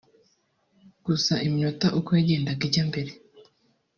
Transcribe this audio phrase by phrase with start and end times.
[1.05, 3.11] gusa iminota uko yagendaga ijya mbere